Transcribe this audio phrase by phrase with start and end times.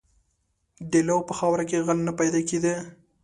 [0.91, 2.75] •د لو په خاوره کې غل نه پیدا کېده.